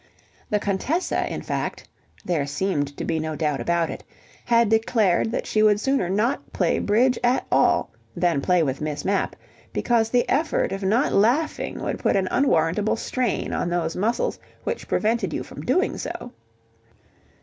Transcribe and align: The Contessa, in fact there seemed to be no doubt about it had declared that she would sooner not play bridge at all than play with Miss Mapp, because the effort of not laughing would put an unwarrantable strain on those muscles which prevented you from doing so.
The 0.49 0.57
Contessa, 0.59 1.31
in 1.31 1.43
fact 1.43 1.87
there 2.25 2.47
seemed 2.47 2.97
to 2.97 3.05
be 3.05 3.19
no 3.19 3.35
doubt 3.35 3.61
about 3.61 3.91
it 3.91 4.03
had 4.45 4.67
declared 4.67 5.31
that 5.31 5.45
she 5.45 5.61
would 5.61 5.79
sooner 5.79 6.09
not 6.09 6.51
play 6.51 6.79
bridge 6.79 7.19
at 7.23 7.45
all 7.51 7.91
than 8.15 8.41
play 8.41 8.63
with 8.63 8.81
Miss 8.81 9.05
Mapp, 9.05 9.35
because 9.73 10.09
the 10.09 10.27
effort 10.27 10.71
of 10.71 10.81
not 10.81 11.13
laughing 11.13 11.79
would 11.83 11.99
put 11.99 12.15
an 12.15 12.27
unwarrantable 12.31 12.95
strain 12.95 13.53
on 13.53 13.69
those 13.69 13.95
muscles 13.95 14.39
which 14.63 14.87
prevented 14.87 15.33
you 15.33 15.43
from 15.43 15.61
doing 15.61 15.95
so. 15.99 16.31